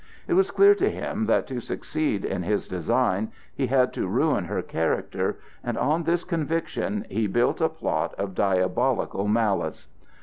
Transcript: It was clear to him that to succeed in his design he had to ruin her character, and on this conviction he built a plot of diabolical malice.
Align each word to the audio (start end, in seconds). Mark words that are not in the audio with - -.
It 0.27 0.33
was 0.33 0.49
clear 0.49 0.73
to 0.73 0.89
him 0.89 1.27
that 1.27 1.45
to 1.45 1.59
succeed 1.59 2.25
in 2.25 2.41
his 2.41 2.67
design 2.67 3.31
he 3.53 3.67
had 3.67 3.93
to 3.93 4.07
ruin 4.07 4.45
her 4.45 4.63
character, 4.63 5.37
and 5.63 5.77
on 5.77 6.05
this 6.05 6.23
conviction 6.23 7.05
he 7.07 7.27
built 7.27 7.61
a 7.61 7.69
plot 7.69 8.15
of 8.17 8.33
diabolical 8.33 9.27
malice. 9.27 9.85